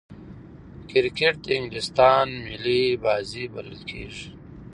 [0.89, 4.27] کرکټ د انګلستان ملي بازي بلل کیږي.